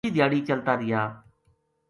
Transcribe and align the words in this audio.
پوری 0.03 0.13
دھیاڑی 0.15 0.39
چلتا 0.47 0.73
رہیا 0.79 1.01